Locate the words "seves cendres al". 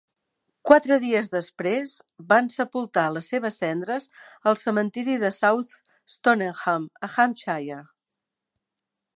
3.33-4.59